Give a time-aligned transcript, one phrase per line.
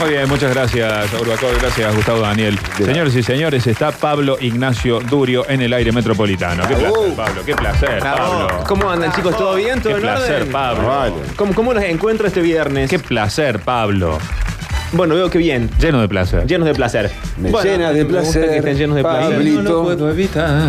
[0.00, 1.58] Muy bien, muchas gracias, Urbacor.
[1.60, 2.58] Gracias, Gustavo Daniel.
[2.78, 6.66] Señores y señores, está Pablo Ignacio Durio en el aire metropolitano.
[6.66, 7.42] Qué placer, Pablo.
[7.44, 8.64] Qué placer, Pablo.
[8.66, 9.36] ¿Cómo andan, chicos?
[9.36, 9.82] ¿Todo bien?
[9.82, 10.52] ¿Todo Qué en placer, orden?
[10.52, 11.14] Pablo.
[11.36, 12.88] ¿Cómo, ¿Cómo los encuentro este viernes?
[12.88, 14.18] Qué placer, Pablo.
[14.92, 15.70] Bueno, veo que bien.
[15.80, 16.46] Lleno de placer.
[16.48, 17.10] Llenos de placer.
[17.38, 19.32] Me Bueno, llena de me gusta placer, que estén llenos de placer.
[19.34, 19.62] Pablito.
[19.62, 20.68] No lo puedo evitar.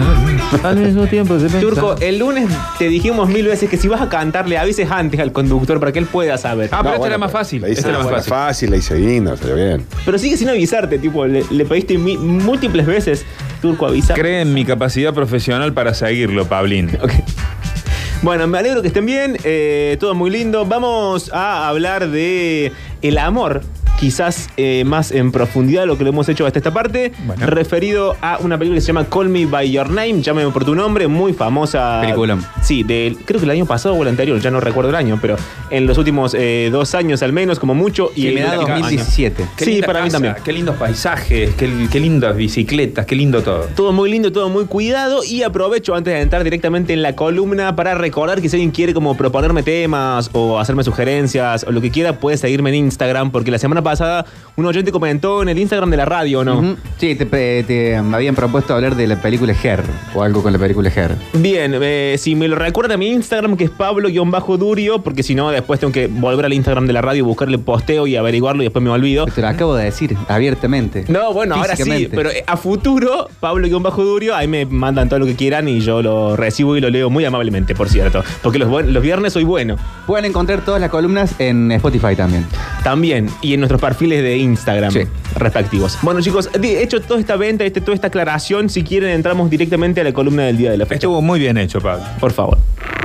[0.64, 2.48] Al mismo tiempo de Turco, el lunes
[2.78, 5.92] te dijimos mil veces que si vas a cantar le avises antes al conductor para
[5.92, 6.70] que él pueda saber.
[6.72, 7.62] Ah, pero No, este bueno, era más fácil.
[7.62, 8.30] La hice, Este era más fácil.
[8.30, 9.86] fácil, la hice linda, salió bien.
[10.06, 13.26] Pero sigue sin avisarte, tipo, le, le pediste mi- múltiples veces,
[13.60, 14.14] Turco, avisa.
[14.14, 16.92] Cree en mi capacidad profesional para seguirlo, Pablín.
[17.02, 17.12] Ok.
[18.22, 20.64] Bueno, me alegro que estén bien, eh, todo muy lindo.
[20.68, 23.62] Vamos a hablar de el amor,
[24.02, 27.46] quizás eh, más en profundidad lo que lo hemos hecho hasta esta parte, Bueno.
[27.46, 30.74] referido a una película que se llama Call Me By Your Name, llámame por tu
[30.74, 32.00] nombre, muy famosa.
[32.02, 32.44] Peliculón.
[32.64, 35.20] Sí, del, creo que el año pasado o el anterior, ya no recuerdo el año,
[35.22, 35.36] pero
[35.70, 38.12] en los últimos eh, dos años al menos, como mucho.
[38.16, 38.86] Y me da el último año.
[38.86, 39.46] 2017.
[39.56, 40.34] Qué Sí, para mí también.
[40.44, 43.68] Qué lindos paisajes, qué, qué lindas bicicletas, qué lindo todo.
[43.76, 47.76] Todo muy lindo, todo muy cuidado y aprovecho antes de entrar directamente en la columna
[47.76, 51.92] para recordar que si alguien quiere como proponerme temas o hacerme sugerencias o lo que
[51.92, 53.91] quiera puede seguirme en Instagram porque la semana pasada
[54.56, 56.60] un oyente comentó en el Instagram de la radio, ¿no?
[56.60, 56.76] Ujú.
[56.98, 59.84] Sí, te, habían propuesto hablar de la película Her
[60.16, 61.16] o algo con la película Her.
[61.34, 65.50] Bien, eh, si me lo recuerdan a mi Instagram que es Pablo-Durio porque si no
[65.52, 68.84] después tengo que volver al Instagram de la radio, buscarle posteo y averiguarlo y después
[68.84, 69.26] me olvido.
[69.26, 71.06] Te lo acabo de decir abiertamente.
[71.08, 72.16] No, bueno, ahora sí, Físicamente.
[72.16, 76.36] pero eh, a futuro, Pablo-Durio, ahí me mandan todo lo que quieran y yo lo
[76.36, 78.24] recibo y lo leo muy amablemente, por cierto.
[78.42, 79.76] Porque los, buen- los viernes soy bueno.
[80.08, 82.46] Pueden encontrar todas las columnas en Spotify también.
[82.84, 85.02] También, y en nuestros perfiles de Instagram Sí.
[85.36, 85.98] respectivos.
[86.02, 90.00] Bueno, chicos, de hecho toda esta venta, este, toda esta aclaración, si quieren entramos directamente
[90.00, 90.96] a la columna del día de la fecha.
[91.08, 92.06] Estuvo muy bien hecho, Pablo.
[92.20, 92.58] Por favor.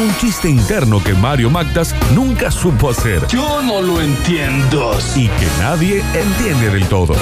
[0.00, 4.96] un chiste interno que Mario Magdas nunca supo hacer Yo no lo entiendo.
[5.16, 7.14] y que nadie entiende del todo.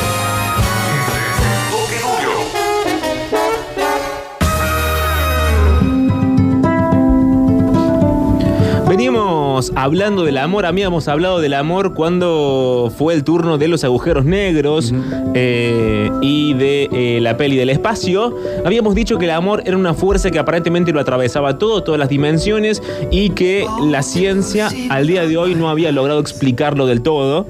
[9.57, 14.27] Veníamos hablando del amor, habíamos hablado del amor cuando fue el turno de los agujeros
[14.27, 14.93] negros
[15.33, 18.37] eh, y de eh, la peli del espacio.
[18.67, 22.11] Habíamos dicho que el amor era una fuerza que aparentemente lo atravesaba todo, todas las
[22.11, 27.47] dimensiones y que la ciencia al día de hoy no había logrado explicarlo del todo,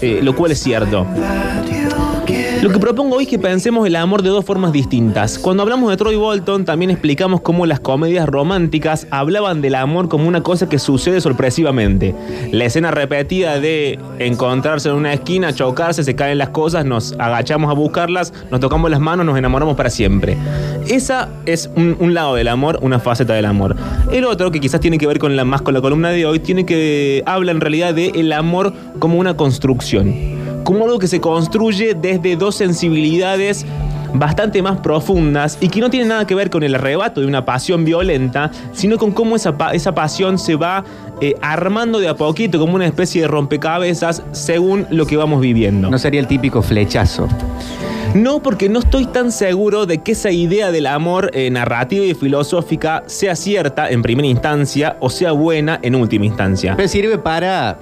[0.00, 1.08] eh, lo cual es cierto.
[2.62, 5.38] Lo que propongo hoy es que pensemos el amor de dos formas distintas.
[5.38, 10.26] Cuando hablamos de Troy Bolton, también explicamos cómo las comedias románticas hablaban del amor como
[10.26, 12.16] una cosa que sucede sorpresivamente.
[12.50, 17.70] La escena repetida de encontrarse en una esquina, chocarse, se caen las cosas, nos agachamos
[17.70, 20.36] a buscarlas, nos tocamos las manos, nos enamoramos para siempre.
[20.88, 23.76] Esa es un, lado del amor, una faceta del amor.
[24.10, 26.40] El otro, que quizás tiene que ver con la, más con la columna de hoy,
[26.40, 30.37] tiene que habla en realidad de el amor como una construcción
[30.68, 33.64] como algo que se construye desde dos sensibilidades
[34.12, 37.46] bastante más profundas y que no tiene nada que ver con el arrebato de una
[37.46, 40.84] pasión violenta, sino con cómo esa, esa pasión se va
[41.22, 45.88] eh, armando de a poquito como una especie de rompecabezas según lo que vamos viviendo.
[45.88, 47.28] No sería el típico flechazo.
[48.14, 52.14] No, porque no estoy tan seguro de que esa idea del amor eh, narrativa y
[52.14, 56.74] filosófica sea cierta en primera instancia o sea buena en última instancia.
[56.76, 57.78] Pero sirve para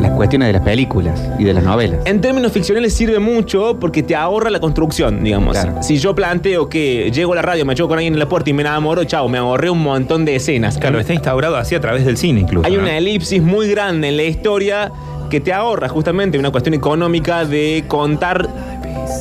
[0.00, 2.00] las cuestiones de las películas y de las novelas.
[2.04, 5.58] En términos ficcionales sirve mucho porque te ahorra la construcción, digamos.
[5.58, 5.82] Claro.
[5.82, 8.50] Si yo planteo que llego a la radio, me choco con alguien en la puerta
[8.50, 10.78] y me enamoro, chao, me ahorré un montón de escenas.
[10.78, 12.66] Claro, está instaurado así a través del cine incluso.
[12.66, 12.82] Hay ¿no?
[12.82, 14.92] una elipsis muy grande en la historia
[15.28, 18.48] que te ahorra justamente una cuestión económica de contar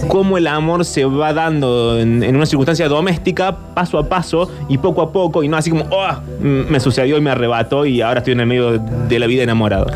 [0.07, 4.77] cómo el amor se va dando en, en una circunstancia doméstica paso a paso y
[4.77, 8.01] poco a poco y no así como, oh, mm, me sucedió y me arrebató y
[8.01, 9.87] ahora estoy en el medio de la vida enamorado.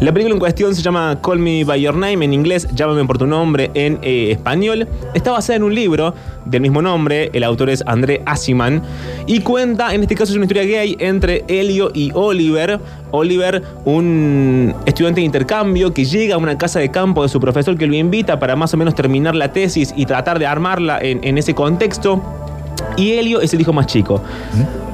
[0.00, 3.18] La película en cuestión se llama Call Me By Your Name en inglés, Llámame por
[3.18, 4.88] tu nombre en eh, español.
[5.12, 6.14] Está basada en un libro
[6.46, 8.82] del mismo nombre, el autor es André Asiman,
[9.26, 12.80] y cuenta, en este caso es una historia gay entre Elio y Oliver.
[13.10, 17.76] Oliver, un estudiante de intercambio que llega a una casa de campo de su profesor
[17.76, 21.22] que lo invita para más o menos terminar la tesis y tratar de armarla en,
[21.22, 22.22] en ese contexto.
[22.96, 24.22] Y Helio es el hijo más chico.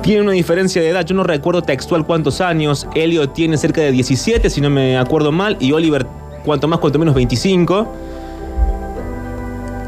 [0.06, 2.86] Tiene una diferencia de edad, yo no recuerdo textual cuántos años.
[2.94, 6.06] Helio tiene cerca de 17, si no me acuerdo mal, y Oliver
[6.44, 7.92] cuanto más, cuanto menos 25.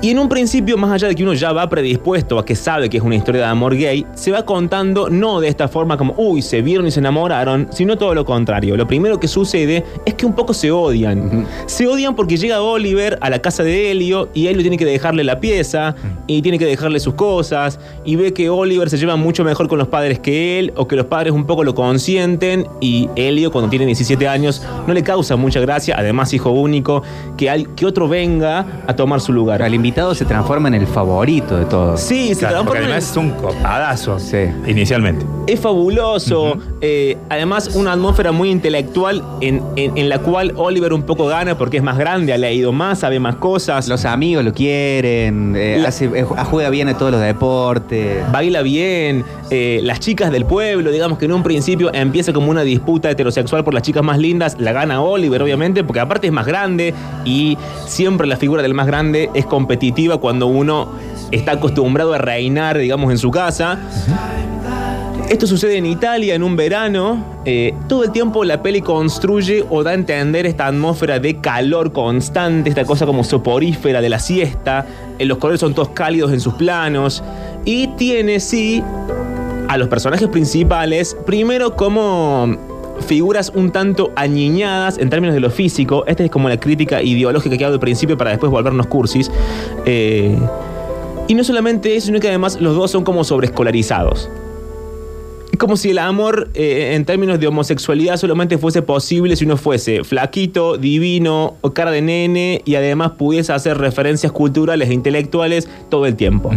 [0.01, 2.89] Y en un principio, más allá de que uno ya va predispuesto a que sabe
[2.89, 6.15] que es una historia de amor gay, se va contando no de esta forma como,
[6.17, 8.77] uy, se vieron y se enamoraron, sino todo lo contrario.
[8.77, 11.45] Lo primero que sucede es que un poco se odian.
[11.67, 15.25] Se odian porque llega Oliver a la casa de Helio y Helio tiene que dejarle
[15.25, 15.97] la pieza
[16.29, 19.79] y tiene que dejarle sus cosas y ve que Oliver se lleva mucho mejor con
[19.79, 23.69] los padres que él o que los padres un poco lo consienten y Helio cuando
[23.69, 27.03] tiene 17 años no le causa mucha gracia, además hijo único,
[27.37, 29.61] que, al- que otro venga a tomar su lugar.
[29.63, 32.01] El invitado se transforma en el favorito de todos.
[32.01, 34.19] Sí, se Claro, porque transforma en- además es un copadazo.
[34.19, 34.39] Sí.
[34.67, 35.25] Inicialmente.
[35.47, 36.59] Es fabuloso.
[36.81, 41.57] eh, además, una atmósfera muy intelectual en, en- en la cual Oliver un poco gana
[41.59, 43.89] porque es más grande, ha leído más, sabe más cosas.
[43.89, 48.31] Los amigos lo quieren, eh, La- hace- eh, juega bien a todos los deportes.
[48.31, 52.63] Baila bien, eh, las chicas del pueblo, digamos que en un principio empieza como una
[52.63, 56.47] disputa heterosexual por las chicas más lindas, la gana Oliver obviamente, porque aparte es más
[56.47, 56.95] grande
[57.25, 57.57] y
[57.87, 59.47] siempre la figura del más grande es
[60.21, 60.89] cuando uno
[61.31, 63.79] está acostumbrado a reinar, digamos, en su casa.
[65.29, 67.23] Esto sucede en Italia en un verano.
[67.45, 71.93] Eh, todo el tiempo la peli construye o da a entender esta atmósfera de calor
[71.93, 74.87] constante, esta cosa como soporífera de la siesta.
[75.19, 77.23] Eh, los colores son todos cálidos en sus planos.
[77.67, 78.83] Y tiene, sí,
[79.69, 86.05] a los personajes principales, primero como figuras un tanto añiñadas en términos de lo físico.
[86.07, 89.31] Esta es como la crítica ideológica que hago al principio para después volvernos cursis.
[89.87, 90.37] Eh,
[91.29, 94.31] y no solamente eso, sino que además los dos son como sobreescolarizados.
[95.53, 99.57] Es como si el amor eh, en términos de homosexualidad solamente fuese posible si uno
[99.57, 105.69] fuese flaquito, divino, o cara de nene y además pudiese hacer referencias culturales e intelectuales
[105.89, 106.51] todo el tiempo.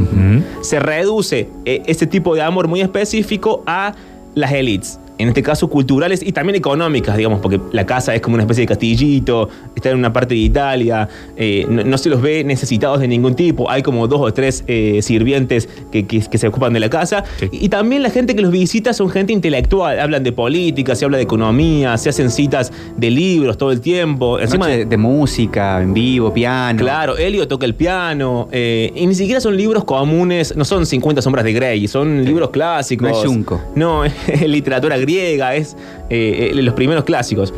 [0.62, 3.94] Se reduce eh, ese tipo de amor muy específico a
[4.36, 5.00] las élites.
[5.22, 8.62] En este caso culturales y también económicas, digamos, porque la casa es como una especie
[8.64, 11.08] de castillito, está en una parte de Italia,
[11.38, 14.64] eh, no, no se los ve necesitados de ningún tipo, hay como dos o tres
[14.68, 17.24] eh, sirvientes que, que- que se ocupan de la casa.
[17.40, 17.50] Sí.
[17.52, 21.18] Y también la gente que los visita son gente intelectual, hablan de política, se habla
[21.18, 24.40] de economía, se hacen citas de libros todo el tiempo.
[24.40, 26.80] Encima de, de música, en vivo, piano.
[26.80, 28.48] Claro, Elio toca el piano.
[28.52, 32.50] eh, y ni siquiera son libros comunes, no son 50 sombras de Grey, son libros
[32.50, 33.10] clásicos.
[33.10, 33.62] No es Junco.
[33.76, 35.75] No, es literatura griega, es
[36.10, 37.54] eh, eh, los primeros clásicos.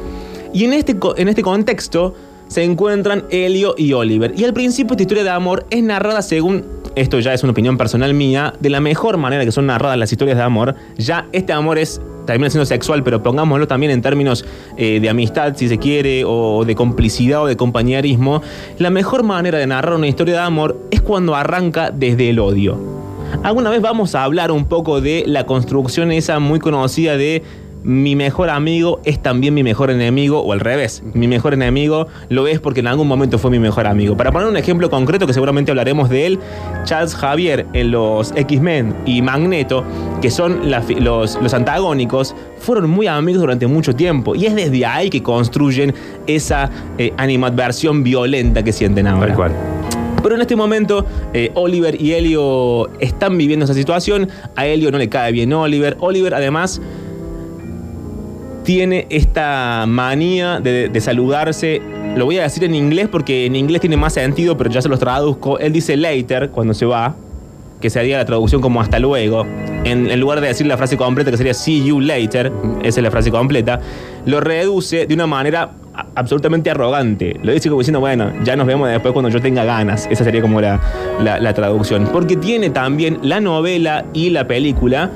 [0.54, 2.14] Y en este, en este contexto
[2.48, 4.34] se encuentran Elio y Oliver.
[4.38, 6.66] Y al principio esta historia de amor es narrada según,
[6.96, 10.12] esto ya es una opinión personal mía, de la mejor manera que son narradas las
[10.12, 10.76] historias de amor.
[10.98, 14.46] Ya este amor es termina siendo sexual, pero pongámoslo también en términos
[14.78, 18.42] eh, de amistad, si se quiere, o de complicidad o de compañerismo.
[18.78, 23.03] La mejor manera de narrar una historia de amor es cuando arranca desde el odio.
[23.42, 27.44] Alguna vez vamos a hablar un poco de la construcción esa muy conocida de
[27.84, 32.48] mi mejor amigo es también mi mejor enemigo, o al revés, mi mejor enemigo lo
[32.48, 34.16] es porque en algún momento fue mi mejor amigo.
[34.16, 36.40] Para poner un ejemplo concreto, que seguramente hablaremos de él,
[36.86, 39.84] Charles Javier en los X-Men y Magneto,
[40.22, 44.36] que son los, los antagónicos, fueron muy amigos durante mucho tiempo.
[44.36, 45.94] Y es desde ahí que construyen
[46.28, 49.73] esa eh, animadversión violenta que sienten ahora.
[50.24, 54.30] Pero en este momento, eh, Oliver y Helio están viviendo esa situación.
[54.56, 55.98] A Helio no le cae bien Oliver.
[56.00, 56.82] Oliver, además,
[58.64, 61.82] tiene esta manía de, saludarse.
[62.16, 64.90] Lo voy a decir en inglés porque en inglés tiene más sentido, pero ya se
[64.90, 65.60] los traduzco.
[65.60, 67.16] Él dice later cuando se va,
[67.82, 69.46] que sería la traducción como hasta luego.
[69.84, 72.52] En, en lugar de decir la frase completa, que sería see you later,
[72.84, 73.82] esa es la frase completa,
[74.26, 75.72] lo reduce de una manera
[76.16, 77.40] absolutamente arrogante.
[77.44, 80.08] Lo dice como diciendo, bueno, ya nos vemos después cuando yo tenga ganas.
[80.10, 80.80] Esa sería como la,
[81.22, 82.10] la- traducción.
[82.12, 85.10] Porque tiene también la novela y la película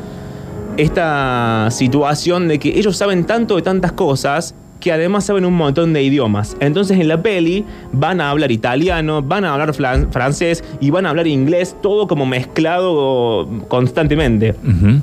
[0.77, 5.91] esta situación de que ellos saben tanto de tantas cosas que además saben un montón
[5.93, 6.55] de idiomas.
[6.59, 11.09] Entonces en la peli van a hablar italiano, van a hablar francés y van a
[11.09, 14.51] hablar inglés, todo como mezclado constantemente.
[14.63, 15.01] Ujú.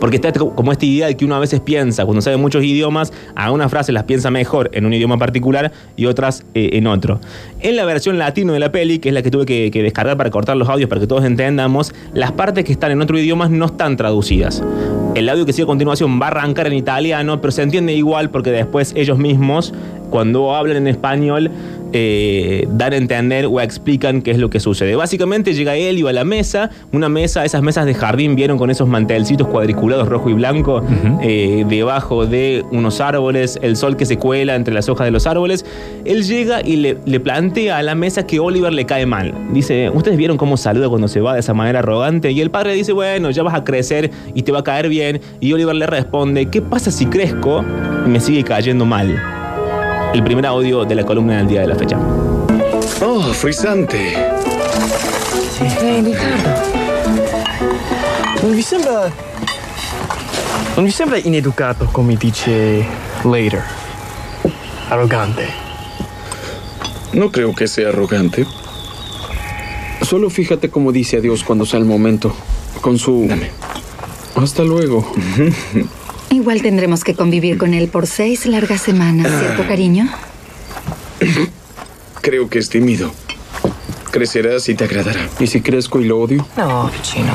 [0.00, 3.12] Porque está como esta idea de que uno a veces piensa, cuando sabe muchos idiomas,
[3.34, 7.20] algunas frases las piensa mejor en un idioma particular y otras eh, en otro.
[7.60, 10.16] En la versión latino de la peli, que es la que tuve que, que descargar
[10.16, 13.48] para cortar los audios para que todos entendamos, las partes que están en otro idioma
[13.48, 14.62] no están traducidas.
[15.14, 18.30] El audio que sigue a continuación va a arrancar en italiano, pero se entiende igual
[18.30, 19.74] porque después ellos mismos,
[20.08, 21.50] cuando hablan en español,
[21.92, 24.96] eh, dan a entender o explican qué es lo que sucede.
[24.96, 28.88] Básicamente llega Elio a la mesa, una mesa, esas mesas de jardín, vieron con esos
[28.88, 30.82] mantelcitos cuadriculados rojo y blanco,
[31.22, 35.26] eh, debajo de unos árboles, el sol que se cuela entre las hojas de los
[35.26, 35.64] árboles.
[36.04, 39.34] Él llega y le, le plantea a la mesa que Oliver le cae mal.
[39.52, 42.30] Dice, ¿ustedes vieron cómo saluda cuando se va de esa manera arrogante?
[42.32, 45.20] Y el padre dice, bueno, ya vas a crecer y te va a caer bien.
[45.40, 47.64] Y Oliver le responde, ¿qué pasa si crezco
[48.06, 49.39] y me sigue cayendo mal?
[50.12, 51.98] El primer audio de la columna del día de la fecha.
[53.00, 54.14] Oh, frisante.
[55.60, 56.50] Ehi Riccardo,
[58.42, 59.12] non vi sembra...
[60.74, 62.84] Non vi sembra ineducato come dice
[63.22, 63.62] later?
[64.88, 65.48] Arrogante.
[67.12, 68.46] No creo que sea arrogante.
[70.02, 72.34] Solo fíjate cómo dice adiós cuando sea el momento.
[72.80, 73.28] Con su...
[74.34, 75.12] Hasta luego.
[76.30, 80.08] Igual tendremos que convivir con él por seis largas semanas, ¿cierto, cariño?
[82.20, 83.12] Creo que es tímido.
[84.10, 85.28] Crecerás y te agradará.
[85.38, 86.46] ¿Y si crezco y lo odio?
[86.56, 87.32] No, vicino.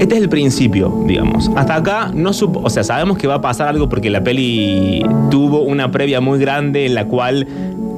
[0.00, 1.50] Este es el principio, digamos.
[1.56, 5.02] Hasta acá no supo, o sea, sabemos que va a pasar algo porque la peli
[5.30, 7.46] tuvo una previa muy grande en la cual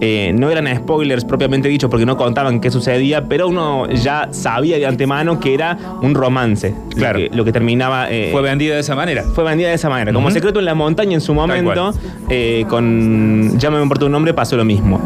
[0.04, 4.76] eh, no eran spoilers propiamente dichos porque no contaban qué sucedía, pero uno ya sabía
[4.76, 6.74] de antemano que era un romance.
[6.96, 7.20] Claro.
[7.20, 8.10] Lo que, lo que terminaba.
[8.10, 9.22] eh, Fue vendida de esa manera.
[9.22, 10.12] fue vendida de esa manera.
[10.12, 11.94] Como secreto en la montaña en su momento,
[12.28, 15.00] eh, con Ya me importa un nombre pasó lo mismo.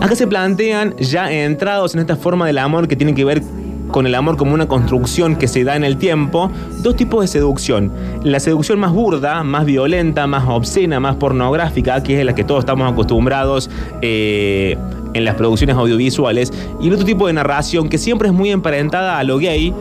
[0.00, 3.42] Acá se plantean ya entrados en esta forma del amor que tiene que ver
[3.88, 6.50] con el amor como una construcción que se da en el tiempo,
[6.82, 7.92] dos tipos de seducción.
[8.22, 12.60] La seducción más burda, más violenta, más obscena, más pornográfica, que es la que todos
[12.60, 13.70] estamos acostumbrados
[14.02, 14.76] eh,
[15.14, 19.18] en las producciones audiovisuales, y el otro tipo de narración que siempre es muy emparentada
[19.18, 19.74] a lo gay,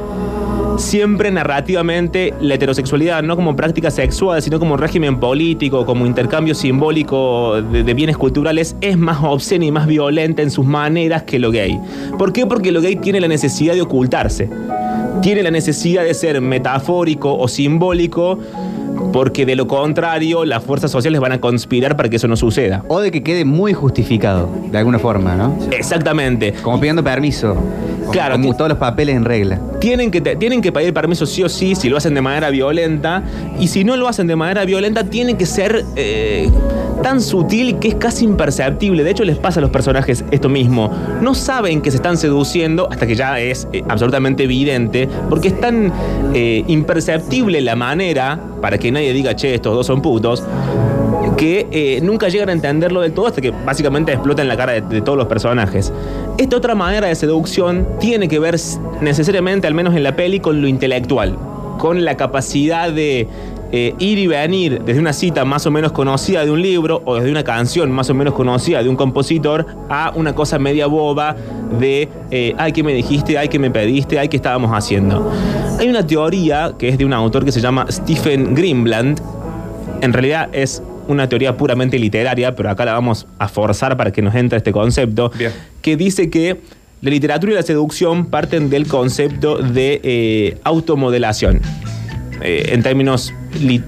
[0.78, 7.62] siempre narrativamente la heterosexualidad, no como práctica sexual, sino como régimen político, como intercambio simbólico
[7.62, 11.52] de, de bienes culturales, es más obscena y más violenta en sus maneras que lo
[11.52, 11.80] gay.
[12.18, 12.46] ¿Por qué?
[12.46, 14.50] Porque lo gay tiene la necesidad de ocultarse.
[15.22, 18.38] Tiene la necesidad de ser metafórico o simbólico,
[19.14, 22.84] porque de lo contrario las fuerzas sociales van a conspirar para que eso no suceda.
[22.88, 25.58] O de que quede muy justificado, de alguna forma, ¿no?
[25.72, 26.54] Exactamente.
[26.62, 27.56] Como pidiendo permiso.
[28.12, 29.60] Claro, Como todos los papeles en regla.
[29.82, 33.24] tienen que, tienen que pedir permiso sí o sí si lo hacen de manera violenta.
[33.60, 36.50] Y si no lo hacen de manera violenta, tiene que ser eh,
[37.02, 39.04] tan sutil que es casi imperceptible.
[39.04, 40.92] De hecho, les pasa a los personajes esto mismo.
[41.22, 45.60] No saben que se están seduciendo hasta que ya es eh, absolutamente evidente, porque es
[45.60, 45.92] tan
[46.34, 50.44] eh, imperceptible la manera para que nadie diga, che, estos dos son putos
[51.38, 54.74] que eh, nunca llegan a entenderlo del todo hasta que básicamente explota en la cara
[54.74, 55.94] de, de todos los personajes.
[56.38, 58.56] Esta otra manera de seducción tiene que ver
[59.02, 61.38] necesariamente, al menos en la peli, con lo intelectual,
[61.78, 63.28] con la capacidad de
[63.72, 67.16] eh, ir y venir desde una cita más o menos conocida de un libro o
[67.16, 71.36] desde una canción más o menos conocida de un compositor a una cosa media boba
[71.80, 73.38] de, eh, ay, ¿qué me dijiste?
[73.38, 74.20] Ay, ¿qué me pediste?
[74.20, 75.32] Ay, ¿qué estábamos haciendo?
[75.80, 79.20] Hay una teoría que es de un autor que se llama Stephen Greenblatt,
[80.02, 84.22] en realidad es una teoría puramente literaria, pero acá la vamos a forzar para que
[84.22, 85.52] nos entre este concepto, Bien.
[85.82, 86.60] que dice que
[87.02, 91.62] la literatura y la seducción parten del concepto de eh, automodelación.
[92.42, 93.34] Eh, en términos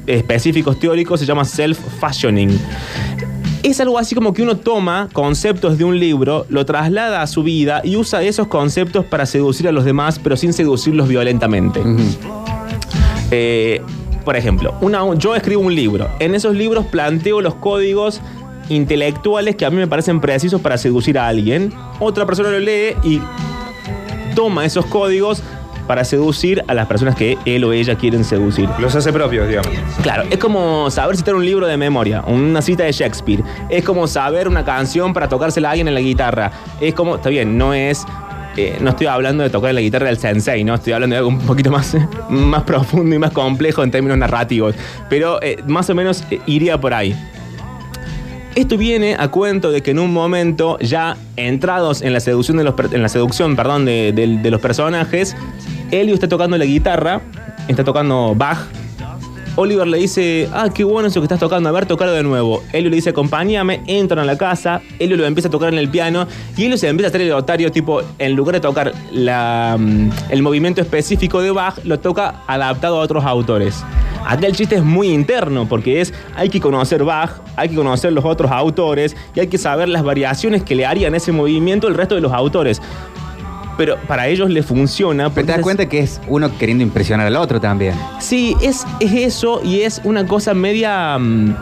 [0.07, 2.57] específicos teóricos se llama self-fashioning.
[3.61, 7.43] Es algo así como que uno toma conceptos de un libro, lo traslada a su
[7.43, 11.81] vida y usa esos conceptos para seducir a los demás, pero sin seducirlos violentamente.
[13.31, 13.81] Eh,
[14.25, 16.09] por ejemplo, una- yo escribo un libro.
[16.19, 18.21] En esos libros planteo los códigos
[18.69, 21.73] intelectuales que a mí me parecen precisos para seducir a alguien.
[21.99, 23.19] Otra persona lo lee y
[24.35, 25.41] toma esos códigos
[25.89, 28.69] para seducir a las personas que él o ella quieren seducir.
[28.77, 29.71] Los hace propios, digamos.
[30.03, 33.43] Claro, es como saber citar un libro de memoria, una cita de Shakespeare.
[33.71, 36.51] Es como saber una canción para tocársela a alguien en la guitarra.
[36.79, 38.05] Es como, está bien, no es.
[38.55, 40.75] eh, no estoy hablando de tocar la guitarra del sensei, ¿no?
[40.75, 41.97] Estoy hablando de algo un poquito más,
[42.29, 44.75] más profundo y más complejo en términos narrativos.
[45.09, 47.15] Pero eh, más o menos eh, iría por ahí.
[48.59, 52.65] Esto viene a cuento de que en un momento, ya entrados en la seducción de
[52.65, 55.33] los, en la seducción, perdón, de los personajes,
[55.91, 57.21] Elio está tocando la guitarra,
[57.69, 58.57] está tocando Bach.
[59.55, 62.61] Oliver le dice, ah, qué bueno eso que estás tocando, a ver, tocarlo de nuevo.
[62.73, 65.87] Elio le dice, acompáñame, entran a la casa, Elio lo empieza a tocar en el
[65.87, 69.77] piano y Elio se empieza a hacer el otario, tipo, en lugar de tocar la,
[69.79, 73.85] mm, el movimiento específico de Bach, lo toca adaptado a otros autores.
[74.25, 78.13] Acá el chiste es muy interno porque es, hay que conocer Bach, hay que conocer
[78.13, 81.95] los otros autores y hay que saber las variaciones que le harían ese movimiento el
[81.95, 82.81] resto de los autores.
[83.77, 85.29] Pero para ellos le funciona.
[85.29, 87.95] Pero porque te das es- cuenta que es uno queriendo impresionar al otro también.
[88.19, 91.55] Sí, es, es eso y es una cosa media mm,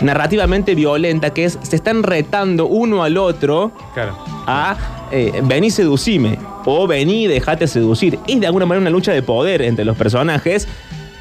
[0.00, 4.16] narrativamente violenta, que es, se están retando uno al otro Claro.
[4.46, 4.76] a
[5.12, 8.18] eh, vení seducime o vení dejate seducir.
[8.26, 10.66] Es de alguna manera una lucha de poder entre los personajes.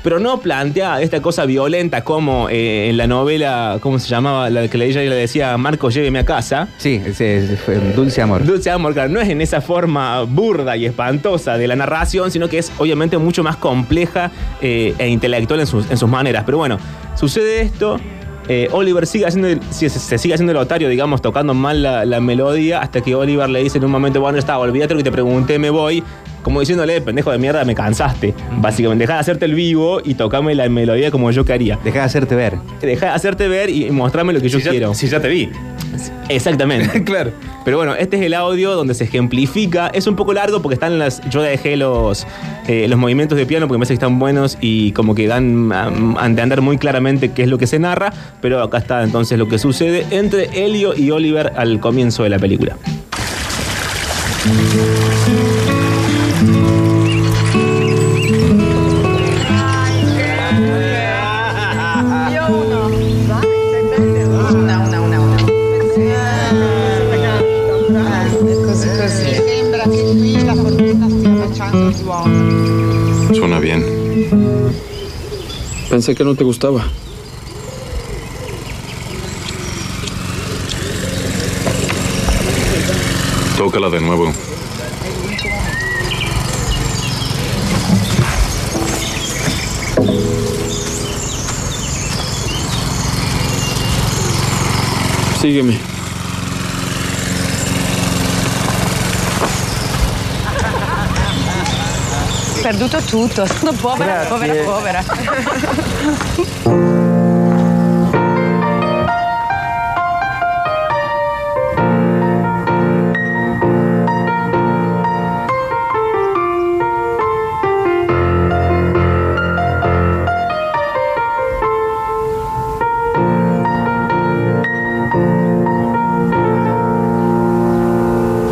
[0.04, 4.50] Pero no plantea esta cosa violenta como eh, en la novela, ¿cómo se llamaba?
[4.50, 6.68] La que le ella le decía, Marco, lléveme a casa.
[6.78, 7.02] Sí,
[7.66, 8.46] fue dulce amor.
[8.46, 12.48] Dulce Amor, claro, no es en esa forma burda y espantosa de la narración, sino
[12.48, 16.44] que es obviamente mucho más compleja eh, e intelectual en sus, en sus maneras.
[16.46, 16.78] Pero bueno,
[17.16, 18.00] sucede esto
[18.50, 22.20] eh, Oliver sigue haciendo, se, se sigue haciendo el otario, digamos, tocando mal la, la
[22.20, 25.12] melodía, hasta que Oliver le dice en un momento, bueno, está, olvídate lo que te
[25.12, 26.04] pregunté, me voy.
[26.44, 28.34] Como diciéndole, pendejo de mierda, me cansaste.
[28.60, 31.78] Básicamente, deja de hacerte el vivo y tocame la melodía como yo quería.
[31.84, 32.58] Deja de hacerte ver.
[32.82, 34.94] Deja de hacerte ver y mostrarme lo que yo ya- quiero.
[34.94, 35.50] si ya te vi.
[36.30, 37.04] Exactamente.
[37.06, 37.32] claro.
[37.66, 39.88] Pero bueno, este es el audio donde se ejemplifica.
[39.88, 41.22] Es un poco largo porque están las.
[41.30, 42.26] Yo dejé los,
[42.68, 45.72] eh, los movimientos de piano porque me parece que están buenos y como que dan
[45.72, 45.88] a,
[46.22, 48.14] a entender muy claramente qué es lo que se narra.
[48.42, 52.40] Pero acá está entonces lo que sucede entre Helio y Oliver al comienzo de la
[52.40, 52.78] película.
[75.90, 76.86] Pensé que no te gustaba.
[83.58, 84.32] Tócala de nuevo.
[95.42, 95.99] Sígueme.
[102.70, 105.04] Perduto tutto, sono povera, povera, povera.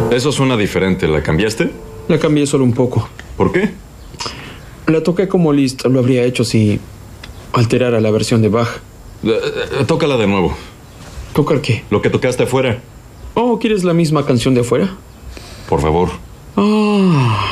[0.09, 1.07] Eso suena diferente.
[1.07, 1.71] ¿La cambiaste?
[2.07, 3.07] La cambié solo un poco.
[3.35, 3.85] ¿Por qué?
[4.87, 6.79] La toqué como Liszt lo habría hecho si
[7.51, 8.69] alterara la versión de Bach.
[9.23, 9.29] Eh,
[9.81, 10.55] eh, tócala de nuevo.
[11.33, 11.83] ¿Tocar qué?
[11.89, 12.79] Lo que tocaste afuera.
[13.33, 14.95] Oh, ¿quieres la misma canción de afuera?
[15.67, 16.09] Por favor.
[16.55, 17.46] Ah.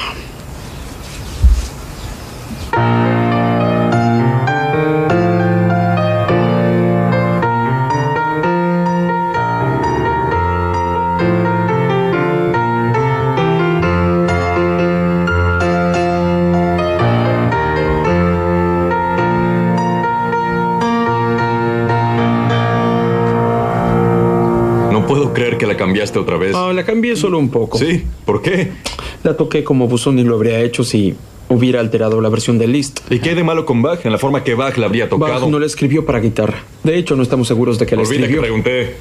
[25.36, 26.56] Creer que la cambiaste otra vez.
[26.56, 27.78] Ah, la cambié solo un poco.
[27.78, 28.72] Sí, ¿por qué?
[29.24, 31.16] La toqué como Busoni lo habría hecho si
[31.50, 33.00] hubiera alterado la versión de Liszt.
[33.12, 34.04] ¿Y qué hay de malo con Bach?
[34.06, 35.42] En la forma que Bach la habría tocado.
[35.42, 36.64] Bach no la escribió para guitarra.
[36.84, 38.42] De hecho, no estamos seguros de que la Olvida que escribió.
[38.42, 38.96] pregunté.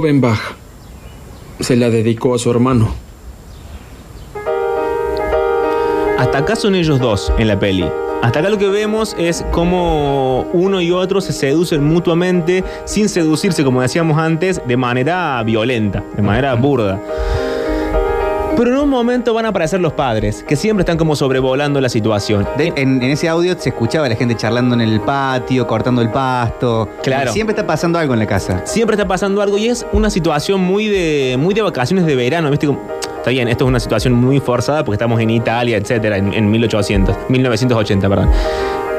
[0.00, 0.56] El joven Bach
[1.60, 2.88] se la dedicó a su hermano.
[6.16, 7.84] Hasta acá son ellos dos en la peli.
[8.22, 13.62] Hasta acá lo que vemos es cómo uno y otro se seducen mutuamente sin seducirse,
[13.62, 16.98] como decíamos antes, de manera violenta, de manera burda.
[18.62, 21.88] Pero en un momento van a aparecer los padres, que siempre están como sobrevolando la
[21.88, 22.46] situación.
[22.58, 26.02] De- en, en ese audio se escuchaba a la gente charlando en el patio, cortando
[26.02, 26.86] el pasto.
[27.02, 27.32] Claro.
[27.32, 28.60] Siempre está pasando algo en la casa.
[28.66, 32.50] Siempre está pasando algo y es una situación muy de, muy de vacaciones de verano,
[32.50, 32.66] ¿viste?
[32.66, 32.82] Como-
[33.16, 36.50] Está bien, esto es una situación muy forzada porque estamos en Italia, etcétera, en, en
[36.50, 38.28] 1800, 1980, perdón.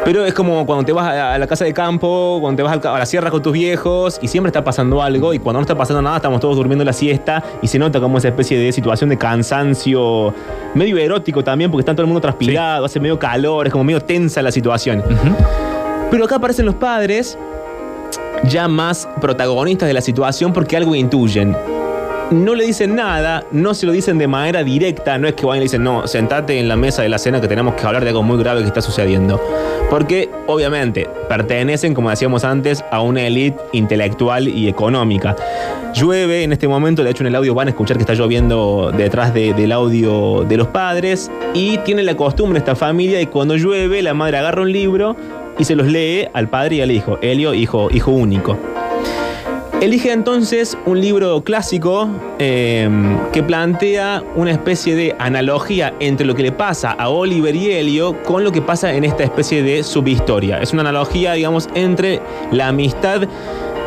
[0.04, 2.98] Pero es como cuando te vas a, la casa de campo, cuando te vas a
[2.98, 6.02] la sierra con tus viejos y siempre está pasando algo y cuando no está pasando
[6.02, 9.18] nada estamos todos durmiendo la siesta y se nota como esa especie de situación de
[9.18, 10.34] cansancio
[10.74, 14.02] medio erótico también porque está todo el mundo transpirado, hace medio calor, es como medio
[14.02, 15.04] tensa la situación.
[16.10, 17.38] Pero acá aparecen los padres
[18.46, 21.56] ya más protagonistas de la situación porque algo intuyen.
[22.32, 25.58] No le dicen nada, no se lo dicen de manera directa, no es que vayan
[25.58, 28.04] y le dicen, no, sentate en la mesa de la cena que tenemos que hablar
[28.04, 29.42] de algo muy grave que está sucediendo.
[29.90, 35.36] Porque, obviamente, pertenecen, como decíamos antes, a una élite intelectual y económica.
[35.94, 38.94] Llueve en este momento, de hecho en el audio van a escuchar que está lloviendo
[38.96, 43.58] detrás de- del audio de los padres y tiene la costumbre esta familia y cuando
[43.58, 45.18] llueve la madre agarra un libro
[45.60, 48.58] y se los lee al padre y al hijo, Helio, hijo, hijo único.
[49.82, 52.88] Elige entonces un libro clásico eh,
[53.34, 58.22] que plantea una especie de analogía entre lo que le pasa a Oliver y Helio
[58.22, 60.60] con lo que pasa en esta especie de subhistoria.
[60.60, 63.24] Es una analogía, digamos, entre la amistad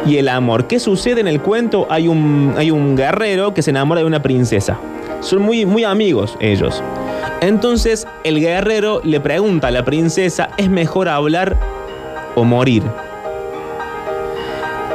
[0.04, 0.66] y el amor.
[0.66, 1.86] ¿Qué sucede en el cuento?
[1.88, 4.76] Hay un, hay un guerrero que se enamora de una princesa.
[5.20, 6.82] Son muy, muy amigos ellos.
[7.40, 11.56] Entonces el guerrero le pregunta a la princesa, ¿es mejor hablar
[12.34, 12.82] o morir?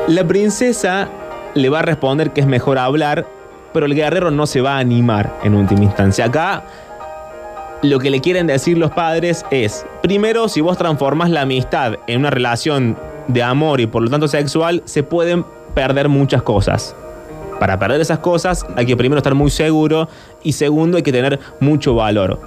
[0.09, 1.07] La princesa
[1.53, 3.27] le va a responder que es mejor hablar,
[3.71, 6.25] pero el guerrero no se va a animar en última instancia.
[6.25, 6.63] Acá
[7.83, 12.21] lo que le quieren decir los padres es, primero, si vos transformas la amistad en
[12.21, 15.45] una relación de amor y por lo tanto sexual, se pueden
[15.75, 16.95] perder muchas cosas.
[17.59, 20.09] Para perder esas cosas hay que primero estar muy seguro
[20.41, 22.39] y segundo hay que tener mucho valor.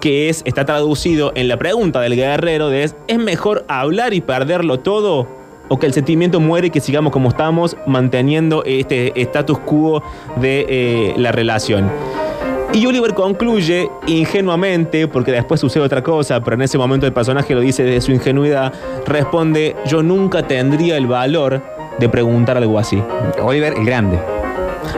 [0.00, 4.20] Que es, está traducido en la pregunta del guerrero de es, ¿es mejor hablar y
[4.20, 5.39] perderlo todo
[5.70, 10.02] o que el sentimiento muere y que sigamos como estamos manteniendo este status quo
[10.36, 11.90] de eh, la relación?
[12.72, 17.54] Y Oliver concluye ingenuamente, porque después sucede otra cosa, pero en ese momento el personaje
[17.54, 18.72] lo dice desde su ingenuidad,
[19.06, 21.62] responde, yo nunca tendría el valor
[21.98, 23.02] de preguntar algo así.
[23.42, 24.20] Oliver, el grande.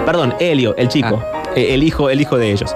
[0.04, 1.22] Perdón, Helio, el chico,
[1.56, 2.74] eh, el, hijo, el hijo de ellos.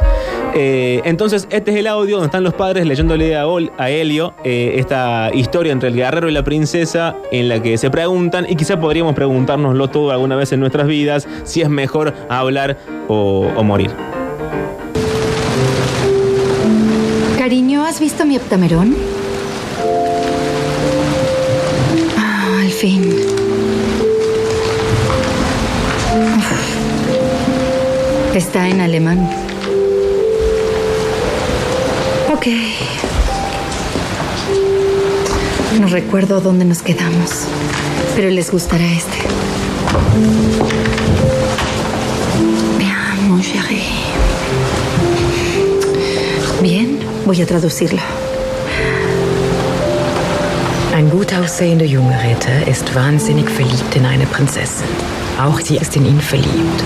[0.55, 4.33] Eh, entonces, este es el audio donde están los padres leyéndole a, Ol- a Helio
[4.45, 8.57] eh, esta historia entre el guerrero y la princesa en la que se preguntan, y
[8.57, 13.91] quizá podríamos preguntárnoslo todo alguna vez en nuestras vidas, si es mejor hablar o, morir.
[17.39, 18.97] Cariño, ¿has visto mi heptamerón?
[22.17, 23.15] Ah, al fin.
[28.37, 29.27] Está en alemán.
[32.31, 32.49] Ok.
[35.81, 37.47] No recuerdo dónde nos quedamos,
[38.15, 39.17] pero les gustará este.
[42.77, 43.81] Bien, mon chéri.
[46.61, 48.03] Bien, voy a traducirlo.
[50.95, 54.89] Ein gut aussehender junger Ritter ist wahnsinnig verliebt in eine Prinzessin.
[55.39, 56.85] Auch sie ist in ihn verliebt.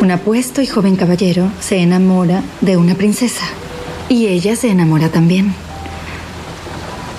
[0.00, 3.44] Un apuesto y joven caballero se enamora de una princesa.
[4.08, 5.52] Y ella se enamora también.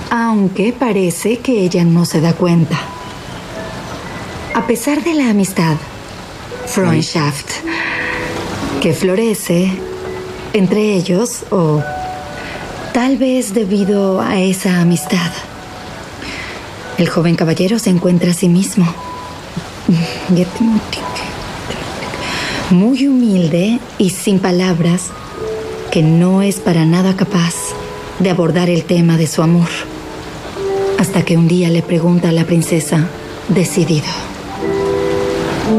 [0.09, 2.79] Aunque parece que ella no se da cuenta.
[4.55, 5.75] A pesar de la amistad,
[6.67, 7.51] Freundschaft,
[8.81, 9.71] que florece
[10.53, 11.83] entre ellos o
[12.93, 15.31] tal vez debido a esa amistad,
[16.97, 18.85] el joven caballero se encuentra a sí mismo.
[22.71, 25.07] Muy humilde y sin palabras,
[25.91, 27.55] que no es para nada capaz
[28.19, 29.69] de abordar el tema de su amor.
[30.99, 33.07] Hasta que un día le pregunta a la princesa,
[33.47, 34.05] decidido.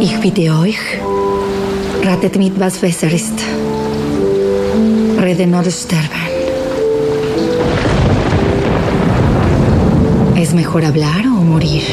[0.00, 0.78] Ich bitte euch,
[2.02, 3.38] ratet mit was besser ist.
[5.20, 6.18] Reden oder sterben.
[10.36, 11.84] ¿Es mejor hablar o morir?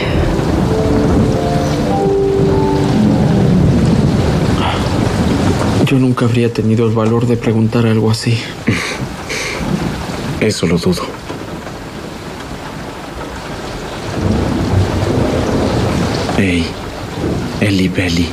[5.87, 8.37] Yo nunca habría tenido el valor de preguntar algo así.
[10.41, 11.03] Eso lo dudo.
[16.37, 16.67] Hey,
[17.61, 18.27] Eli Belly.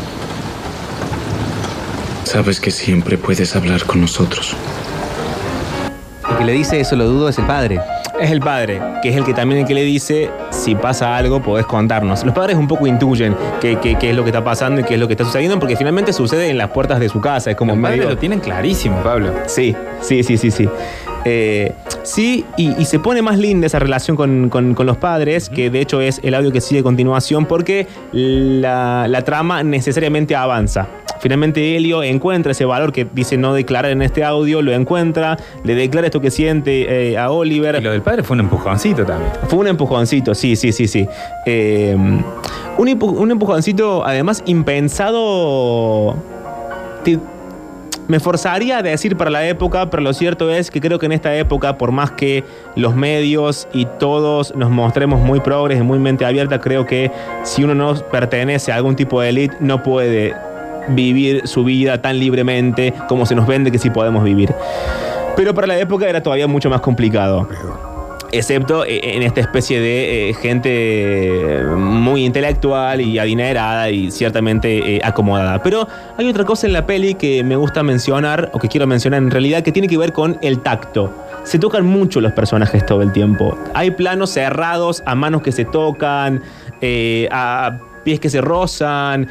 [2.24, 4.56] Sabes que siempre puedes hablar con nosotros.
[6.28, 7.78] El que le dice eso lo dudo es el padre.
[8.20, 11.42] Es el padre, que es el que también el que le dice, si pasa algo,
[11.42, 12.24] podés contarnos.
[12.24, 14.94] Los padres un poco intuyen qué, qué- qué es lo que está pasando y qué
[14.94, 17.50] es lo que está sucediendo, porque finalmente sucede en las puertas de su casa.
[17.50, 19.32] Es como Los padres medio- lo tienen clarísimo, Pablo.
[19.46, 20.68] Sí, sí, sí, sí, sí.
[21.24, 21.72] Eh,
[22.04, 25.68] sí, y, y se pone más linda esa relación con, con- con los padres, que
[25.70, 30.86] de hecho es el audio que sigue a continuación, porque la, la trama necesariamente avanza.
[31.20, 35.74] Finalmente Helio encuentra ese valor que dice no declarar en este audio, lo encuentra, le
[35.74, 37.76] declara esto que siente eh, a Oliver.
[37.80, 39.32] Y lo del padre fue un empujoncito también.
[39.48, 41.08] Fue un empujoncito, sí, sí, sí, sí.
[41.46, 46.14] Eh, un, empu- un empujoncito, además, impensado.
[47.04, 47.18] Te-
[48.08, 51.12] me forzaría a decir para la época, pero lo cierto es que creo que en
[51.12, 52.44] esta época, por más que
[52.76, 57.10] los medios y todos nos mostremos muy progres y muy mente abierta, creo que
[57.44, 60.34] si uno no pertenece a algún tipo de elite, no puede
[60.88, 64.54] vivir su vida tan libremente como se nos vende que sí podemos vivir.
[65.36, 67.48] Pero para la época era todavía mucho más complicado.
[68.34, 75.00] Excepto eh, en esta especie de eh, gente muy intelectual y adinerada y ciertamente eh,
[75.04, 75.62] acomodada.
[75.62, 75.86] Pero
[76.18, 79.30] hay otra cosa en la peli que me gusta mencionar, o que quiero mencionar en
[79.30, 81.14] realidad, que tiene que ver con el tacto.
[81.44, 83.56] Se tocan mucho los personajes todo el tiempo.
[83.72, 86.42] Hay planos cerrados a manos que se tocan,
[87.30, 89.28] a pies que se rozan,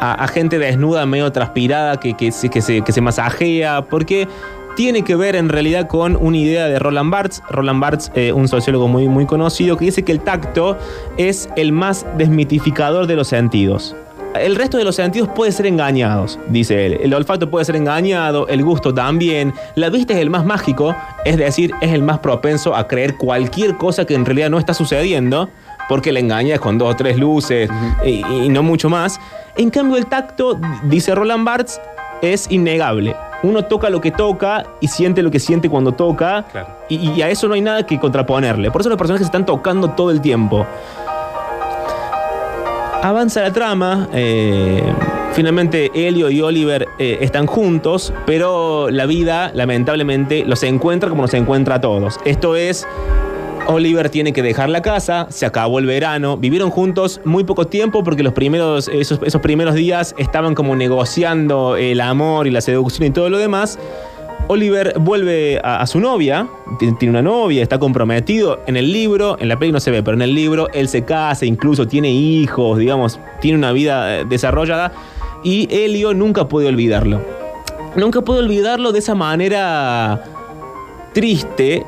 [0.00, 4.28] a, gente desnuda medio transpirada que, que, se, que, se, que se masajea, porque
[4.76, 7.42] tiene que ver en realidad con una idea de Roland Barthes.
[7.50, 10.76] Roland Barthes, eh, un sociólogo muy, muy conocido, que dice que el tacto
[11.16, 13.94] es el más desmitificador de los sentidos.
[14.34, 16.98] El resto de los sentidos puede ser engañados, dice él.
[17.00, 19.54] El olfato puede ser engañado, el gusto también.
[19.76, 23.76] La vista es el más mágico, es decir, es el más propenso a creer cualquier
[23.76, 25.50] cosa que en realidad no está sucediendo,
[25.88, 27.70] porque le engañas con dos o tres luces
[28.04, 29.20] y, y no mucho más.
[29.56, 31.80] En cambio, el tacto, dice Roland Barthes,
[32.20, 33.14] es innegable.
[33.44, 36.44] Uno toca lo que toca y siente lo que siente cuando toca.
[36.88, 38.70] Y, y a eso no hay nada que contraponerle.
[38.70, 40.66] Por eso los personajes se están tocando todo el tiempo.
[43.02, 44.08] Avanza la trama.
[44.14, 44.82] eh,
[45.32, 51.34] finalmente Helio y Oliver eh, están juntos, pero la vida, lamentablemente, los encuentra como nos
[51.34, 52.18] encuentra a todos.
[52.24, 52.86] Esto es.
[53.66, 58.04] Oliver tiene que dejar la casa, se acabó el verano, vivieron juntos muy poco tiempo
[58.04, 63.08] porque los primeros, esos, esos primeros días estaban como negociando el amor y la seducción
[63.08, 63.78] y todo lo demás.
[64.48, 66.46] Oliver vuelve a, su novia,
[66.78, 68.60] tiene, una novia, está comprometido.
[68.66, 71.04] En el libro, en la peli no se ve, pero en el libro él se
[71.04, 74.92] casa, incluso tiene hijos, digamos, tiene una vida eh, desarrollada.
[75.42, 77.22] Y Helio nunca puede olvidarlo.
[77.96, 80.24] Nunca puede olvidarlo de esa manera
[81.14, 81.86] triste,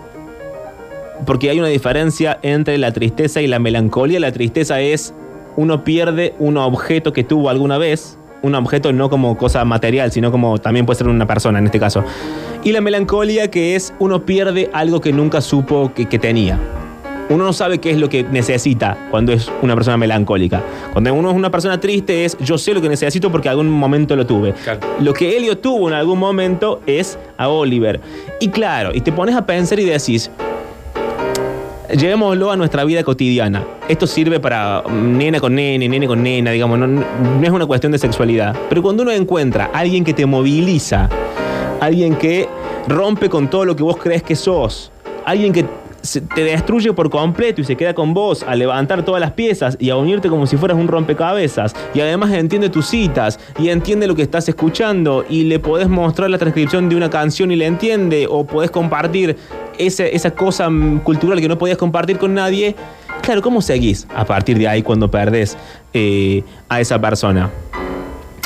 [1.25, 4.21] porque hay una diferencia entre la tristeza y la melancolía.
[4.21, 5.15] La tristeza es
[5.57, 10.31] uno pierde un objeto que tuvo alguna vez, un objeto no como cosa material, sino
[10.31, 12.05] como también puede ser una persona en este caso.
[12.63, 16.59] Y la melancolía que es uno pierde algo que nunca supo que, que tenía.
[17.29, 20.63] Uno no sabe qué es lo que necesita cuando es una persona melancólica.
[20.93, 24.15] Cuando uno es una persona triste es yo sé lo que necesito porque algún momento
[24.15, 24.55] lo tuve.
[25.01, 28.01] Lo que Helio tuvo en algún momento es a Oliver.
[28.39, 30.31] Y claro, y te pones a pensar y decís,
[31.89, 33.65] llevémoslo a nuestra vida cotidiana.
[33.89, 37.93] Esto sirve para nena con nene, nene con nena, digamos, no, no es una cuestión
[37.93, 38.57] de sexualidad.
[38.69, 41.09] Pero cuando uno encuentra a alguien que te moviliza,
[41.81, 42.49] alguien que
[42.89, 44.91] rompe con todo lo que vos crees que sos,
[45.25, 45.65] alguien que
[46.35, 49.91] te destruye por completo y se queda con vos a levantar todas las piezas y
[49.91, 54.15] a unirte como si fueras un rompecabezas y además entiende tus citas y entiende lo
[54.15, 58.27] que estás escuchando y le podés mostrar la transcripción de una canción y le entiende
[58.31, 59.37] o podés compartir
[59.79, 60.69] ese- esa cosa
[61.05, 62.75] cultural que no podías compartir con nadie,
[63.23, 65.57] claro, ¿cómo seguís a partir de ahí cuando perdés
[65.93, 67.51] eh, a esa persona?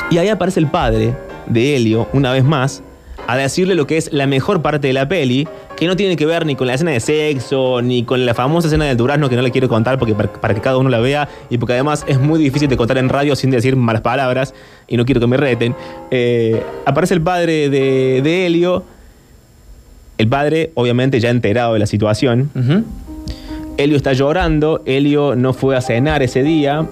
[0.09, 2.83] Y ahí aparece el padre de Helio, una vez más,
[3.27, 6.25] a decirle lo que es la mejor parte de la peli, que no tiene que
[6.25, 9.35] ver ni con la escena de sexo, ni con la famosa escena del durazno que
[9.35, 12.03] no le quiero contar porque para, para que cada uno la vea y porque además
[12.07, 14.53] es muy difícil de contar en radio sin decir malas palabras
[14.87, 15.75] y no quiero que me reten.
[16.11, 18.83] Eh, aparece el padre de, de Helio,
[20.17, 22.51] el padre obviamente ya enterado de la situación.
[23.77, 26.87] Helio está llorando, Helio no fue a cenar ese día,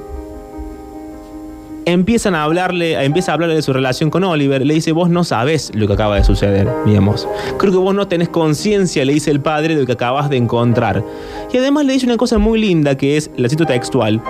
[1.91, 5.23] empiezan a hablarle, empieza a hablarle de su relación con Oliver, le dice, vos no
[5.23, 7.27] sabés lo que acaba de suceder, digamos.
[7.57, 10.37] Creo que vos no tenés conciencia, le dice el padre, de lo que acabas de
[10.37, 11.03] encontrar.
[11.51, 14.21] Y además le dice una cosa muy linda que es, la cito textual,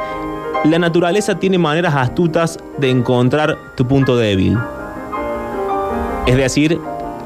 [0.66, 4.58] la naturaleza tiene maneras astutas de encontrar tu punto débil.
[6.28, 6.80] Es decir,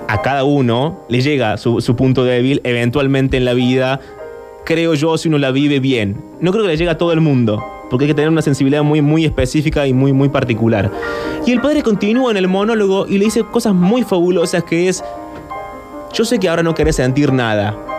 [0.07, 3.99] a cada uno le llega su, su punto débil eventualmente en la vida,
[4.65, 6.17] creo yo, si uno la vive bien.
[6.39, 7.63] No creo que le llegue a todo el mundo,
[7.93, 10.89] porque hay que tener una sensibilidad muy, muy específica y muy, muy particular.
[11.45, 15.03] Y el padre continúa en el monólogo y le dice cosas muy fabulosas que es,
[16.11, 17.92] yo sé que ahora no querés sentir nada.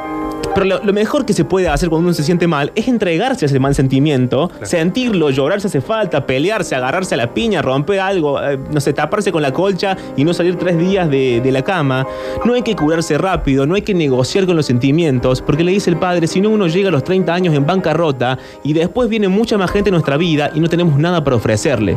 [0.55, 3.45] Pero lo, lo mejor que se puede hacer cuando uno se siente mal es entregarse
[3.45, 8.01] a ese mal sentimiento, sentirlo, llorar si hace falta, pelearse, agarrarse a la piña, romper
[8.01, 11.53] algo, eh, no sé, taparse con la colcha y no salir tres días de, de
[11.53, 12.07] la cama.
[12.45, 15.91] No hay que curarse rápido, no hay que negociar con los sentimientos, porque le dice
[15.91, 19.29] el padre, si no uno llega a los 30 años en bancarrota y después viene
[19.29, 21.97] mucha más gente en nuestra vida y no tenemos nada para ofrecerle.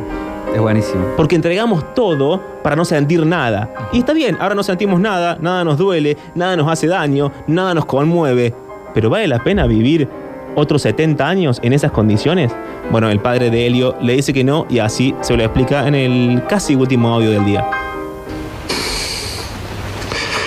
[0.54, 1.06] Es buenísimo.
[1.15, 3.89] Porque entregamos todo para no sentir nada.
[3.91, 7.74] Y está bien, ahora no sentimos nada, nada nos duele, nada nos hace daño, nada
[7.74, 8.47] nos conmueve.
[8.93, 10.08] Pero ¿vale la pena vivir
[10.56, 12.52] otros 70 años en esas condiciones?
[12.91, 15.95] Bueno, el padre de Helio le dice que no y así se lo explica en
[15.95, 17.69] el casi último audio del día.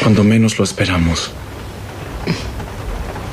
[0.02, 1.30] Cuando menos lo esperamos.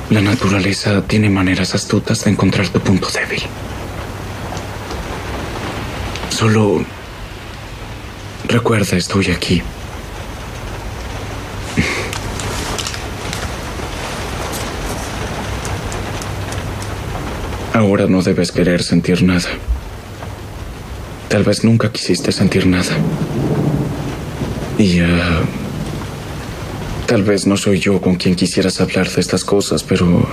[0.09, 3.41] La naturaleza tiene maneras astutas de encontrar tu punto débil.
[6.29, 6.85] Solo
[8.47, 9.61] recuerda, estoy aquí.
[17.77, 19.49] Ahora no debes querer sentir nada.
[21.29, 22.97] Tal vez nunca quisiste sentir nada.
[24.79, 25.43] Y ah,
[27.05, 30.27] tal vez no soy yo con quien quisieras hablar de estas cosas, pero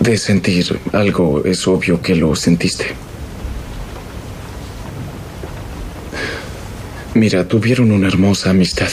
[0.00, 2.86] de sentir algo, es obvio que lo sentiste.
[7.14, 8.90] Mira, tuvieron una hermosa amistad.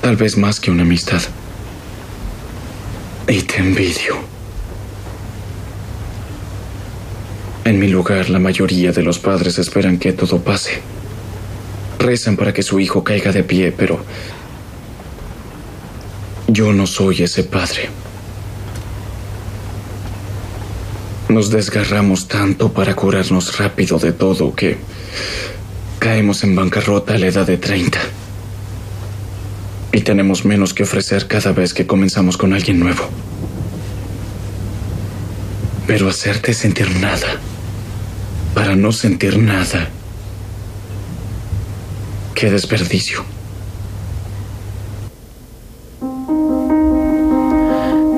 [0.00, 1.22] Tal vez más que una amistad.
[3.28, 4.27] Y te envidio.
[7.68, 10.80] En mi lugar, la mayoría de los padres esperan que todo pase.
[11.98, 14.02] Rezan para que su hijo caiga de pie, pero
[16.46, 17.90] yo no soy ese padre.
[21.28, 24.78] Nos desgarramos tanto para curarnos rápido de todo que
[25.98, 27.98] caemos en bancarrota a la edad de 30.
[29.92, 33.10] Y tenemos menos que ofrecer cada vez que comenzamos con alguien nuevo.
[35.86, 37.38] Pero hacerte sentir nada,
[38.58, 39.88] para no sentir nada,
[42.34, 43.24] qué desperdicio.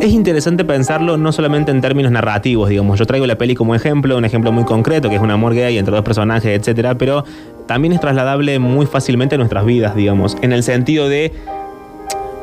[0.00, 2.98] Es interesante pensarlo no solamente en términos narrativos, digamos.
[2.98, 5.76] Yo traigo la peli como ejemplo, un ejemplo muy concreto, que es un amor gay
[5.76, 7.22] entre dos personajes, etcétera, pero
[7.66, 10.38] también es trasladable muy fácilmente a nuestras vidas, digamos.
[10.40, 11.35] En el sentido de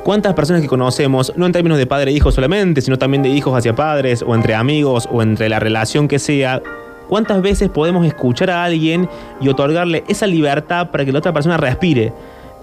[0.04, 3.30] cuántas personas que conocemos, no en términos de padre e hijo solamente, sino también de
[3.30, 6.62] hijos hacia padres, o entre amigos, o entre la relación que sea,
[7.10, 9.08] cuántas veces podemos escuchar a alguien
[9.42, 12.14] y otorgarle esa libertad para que la otra persona respire.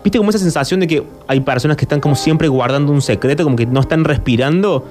[0.02, 3.42] ¿Viste como esa sensación de que hay personas que están como siempre guardando un secreto,
[3.44, 4.85] como que no están respirando?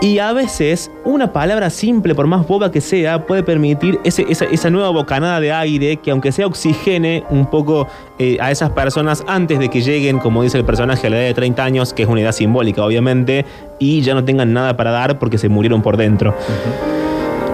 [0.00, 4.44] Y a veces una palabra simple, por más boba que sea, puede permitir ese- esa,
[4.46, 7.86] esa nueva bocanada de aire que aunque sea oxigene un poco
[8.18, 11.26] eh, a esas personas antes de que lleguen, como dice el personaje, a la edad
[11.28, 13.46] de 30 años, que es una edad simbólica obviamente,
[13.78, 16.34] y ya no tengan nada para dar porque se murieron por dentro.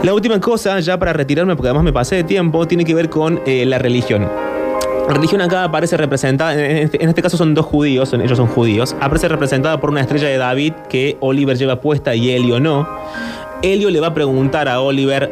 [0.02, 3.10] La última cosa, ya para retirarme, porque además me pasé de tiempo, tiene que ver
[3.10, 4.26] con eh, la religión.
[5.06, 8.96] La religión acá aparece representada, en este, este caso son dos judíos, ellos son judíos,
[9.00, 12.88] aparece representada por una estrella de David que Oliver lleva puesta y Helio no.
[13.62, 15.30] Helio le va a preguntar a Oliver,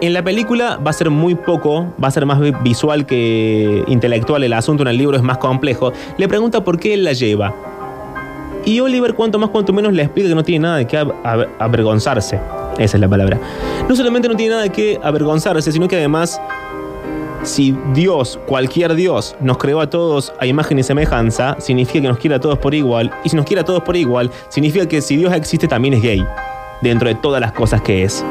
[0.00, 3.84] en la película va a ser muy poco, va a ser más vi- visual que
[3.86, 7.12] intelectual el asunto, en el libro es más complejo, le pregunta por qué él la
[7.12, 7.54] lleva.
[8.64, 10.98] Y Oliver, cuanto más, cuanto menos, le explica que no tiene nada de qué
[11.58, 12.40] avergonzarse.
[12.80, 13.38] Esa es la palabra.
[13.86, 16.40] No solamente no tiene nada qué avergonzarse, sino que además
[17.42, 22.18] si Dios, cualquier Dios, nos creó a todos a imagen y semejanza, significa que nos
[22.18, 23.10] quiere a todos por igual.
[23.22, 26.02] Y si nos quiere a todos por igual, significa que si Dios existe también es
[26.02, 26.24] gay,
[26.80, 28.24] dentro de todas las cosas que es.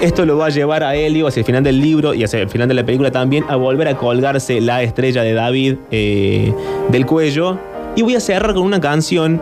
[0.00, 2.48] Esto lo va a llevar a Helio hacia el final del libro y hacia el
[2.48, 6.52] final de la película también a volver a colgarse la estrella de David eh,
[6.88, 7.58] del cuello.
[7.94, 9.40] Y voy a cerrar con una canción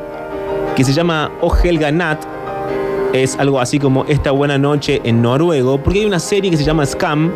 [0.76, 2.38] que se llama O Helga Nat.
[3.12, 6.64] Es algo así como Esta buena noche en noruego, porque hay una serie que se
[6.64, 7.33] llama Scam,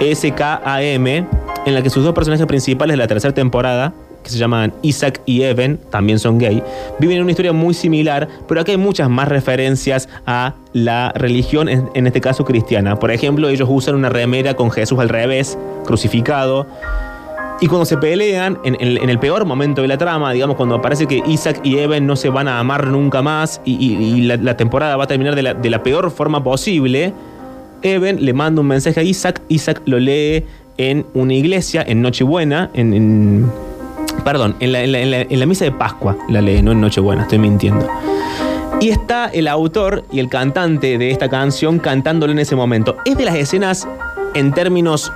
[0.00, 1.26] S-K-A-M,
[1.66, 3.92] en la que sus dos personajes principales de la tercera temporada,
[4.24, 6.62] que se llaman Isaac y Evan, también son gay,
[6.98, 11.68] viven en una historia muy similar, pero acá hay muchas más referencias a la religión,
[11.68, 12.98] en este caso cristiana.
[12.98, 16.66] Por ejemplo, ellos usan una remera con Jesús al revés, crucificado.
[17.60, 21.22] Y cuando se pelean, en, el peor momento de la trama, digamos, cuando parece que
[21.26, 25.06] Isaac y Evan no se van a amar nunca más y, la, temporada va a
[25.08, 27.12] terminar de la, peor forma posible,
[27.82, 30.44] Evan le manda un mensaje a Isaac, Isaac lo lee
[30.76, 33.50] en una iglesia, en Nochebuena, en...
[34.24, 37.88] perdón, en la- en la misa de Pascua la lee, no en Nochebuena, estoy mintiendo.
[38.80, 42.96] Y está el autor y el cantante de esta canción cantándolo en ese momento.
[43.04, 43.88] Es de las escenas,
[44.34, 45.10] en términos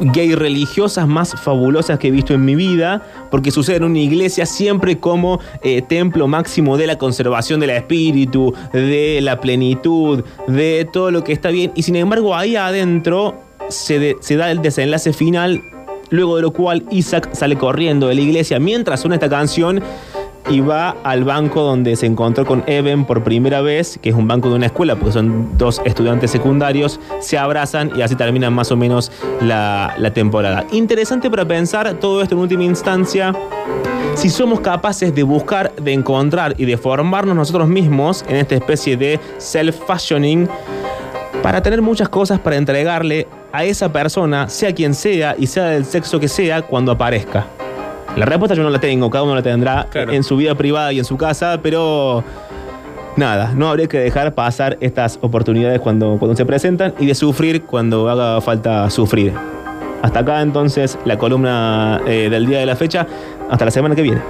[0.00, 4.46] gay religiosas más fabulosas que he visto en mi vida, porque sucede en una iglesia
[4.46, 11.10] siempre como eh, templo máximo de la conservación del espíritu, de la plenitud, de todo
[11.10, 11.72] lo que está bien.
[11.74, 15.62] Y sin embargo, ahí adentro se, se da el desenlace final,
[16.10, 19.82] luego de lo cual Isaac sale corriendo de la iglesia mientras suena esta canción
[20.50, 24.26] y va al banco donde se encontró con Evan por primera vez, que es un
[24.26, 28.72] banco de una escuela, porque son dos estudiantes secundarios, se abrazan y así termina más
[28.72, 30.66] o menos la, la temporada.
[30.72, 33.32] Interesante para pensar todo esto en última instancia.
[34.14, 38.96] Si somos capaces de buscar, de encontrar y de formarnos nosotros mismos en esta especie
[38.96, 40.48] de self-fashioning,
[41.42, 45.84] para tener muchas cosas para entregarle a esa persona, sea quien sea y sea del
[45.84, 47.46] sexo que sea, cuando aparezca.
[48.16, 50.98] La respuesta yo no la tengo, cada uno la tendrá en su vida privada y
[50.98, 52.24] en su casa, pero
[53.16, 57.62] nada, no habría que dejar pasar estas oportunidades cuando, cuando se presentan y de sufrir
[57.62, 59.32] cuando haga falta sufrir.
[60.02, 63.06] Hasta acá entonces la columna eh, del día de la fecha,
[63.50, 64.20] hasta la semana que viene.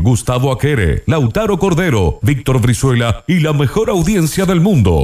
[0.00, 4.98] Gustavo Aquere, Lautaro Cordero, Víctor Brizuela y la mejor audiencia del mundo.